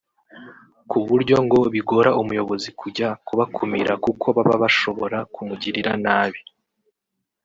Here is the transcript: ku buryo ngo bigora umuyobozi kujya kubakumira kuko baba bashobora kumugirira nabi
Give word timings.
ku 0.89 0.97
buryo 1.07 1.35
ngo 1.45 1.59
bigora 1.73 2.09
umuyobozi 2.21 2.69
kujya 2.79 3.07
kubakumira 3.25 3.93
kuko 4.05 4.25
baba 4.35 4.55
bashobora 4.63 5.17
kumugirira 5.33 5.91
nabi 6.05 6.41